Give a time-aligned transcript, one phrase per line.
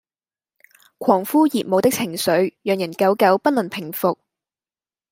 [0.97, 4.17] 狂呼熱舞的情緒讓人久久不能平伏